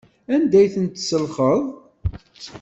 [0.33, 1.61] Anda ay ten-tselxeḍ?